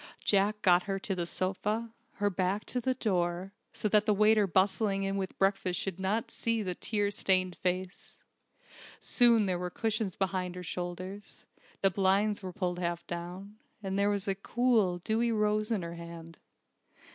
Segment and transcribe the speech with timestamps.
[0.25, 4.47] Jack got her to the sofa, her back to the door, so that the waiter
[4.47, 8.17] bustling in with breakfast should not see the tear stained face.
[8.99, 11.45] Soon there were cushions behind her shoulders;
[11.83, 16.39] the blinds were pulled half down; there was a cool, dewy rose in her hand.